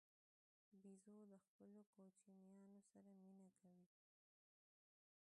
بیزو 0.81 1.17
د 1.31 1.33
خپلو 1.45 1.81
کوچنیانو 1.95 2.77
سره 2.91 3.09
مینه 3.21 3.49
کوي. 3.61 3.85